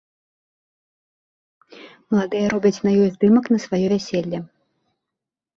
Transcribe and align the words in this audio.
Маладыя 2.13 2.49
робяць 2.53 2.83
на 2.87 2.91
ёй 3.03 3.09
здымак 3.19 3.45
на 3.55 3.59
сваё 3.67 3.85
вяселле. 3.95 4.39